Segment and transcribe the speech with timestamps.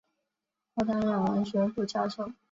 [0.73, 2.31] 后担任文学部教授。